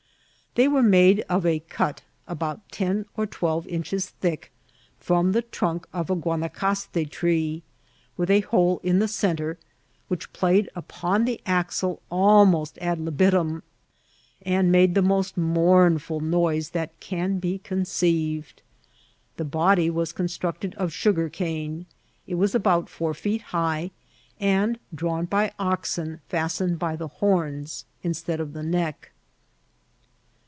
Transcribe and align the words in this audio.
They 0.55 0.67
were 0.67 0.83
made 0.83 1.21
of 1.29 1.45
a 1.45 1.59
cut, 1.59 2.01
about 2.27 2.67
ten 2.73 3.05
or 3.15 3.25
twelve 3.25 3.65
inches 3.67 4.09
thick, 4.09 4.51
firom 5.01 5.31
the 5.31 5.43
trunk 5.43 5.87
of 5.93 6.09
a 6.09 6.13
Onanacaste 6.13 7.09
tree, 7.09 7.63
with 8.17 8.29
a 8.29 8.41
hole 8.41 8.81
in 8.83 8.99
the 8.99 9.07
centre, 9.07 9.57
which 10.09 10.33
played 10.33 10.69
upon 10.75 11.23
the 11.23 11.39
axle 11.45 12.01
almost 12.11 12.77
ad 12.79 12.99
libitun, 12.99 13.61
and 14.41 14.73
made 14.73 14.93
the 14.93 15.01
most 15.01 15.37
mournful 15.37 16.19
noise 16.19 16.71
that 16.71 16.99
can 16.99 17.39
be 17.39 17.57
conceiv 17.63 18.39
ed. 18.49 18.61
The 19.37 19.45
body 19.45 19.89
was 19.89 20.11
ccMistructed 20.11 20.73
of 20.75 20.91
sugarcane; 20.91 21.85
it 22.27 22.35
was 22.35 22.53
about 22.53 22.89
four 22.89 23.13
feet 23.13 23.41
high, 23.41 23.91
and 24.37 24.79
drawn 24.93 25.23
by 25.27 25.53
oxen 25.57 26.19
fastened 26.27 26.77
by 26.77 26.97
the 26.97 27.07
horns 27.07 27.85
instead 28.03 28.41
of 28.41 28.51
the 28.51 28.63
neck. 28.63 29.13